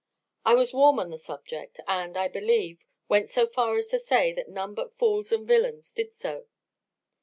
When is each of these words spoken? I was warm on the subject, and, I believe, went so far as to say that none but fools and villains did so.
I 0.43 0.55
was 0.55 0.73
warm 0.73 0.97
on 0.99 1.11
the 1.11 1.19
subject, 1.19 1.79
and, 1.87 2.17
I 2.17 2.27
believe, 2.27 2.83
went 3.07 3.29
so 3.29 3.45
far 3.45 3.75
as 3.75 3.85
to 3.89 3.99
say 3.99 4.33
that 4.33 4.49
none 4.49 4.73
but 4.73 4.97
fools 4.97 5.31
and 5.31 5.47
villains 5.47 5.93
did 5.93 6.15
so. 6.15 6.47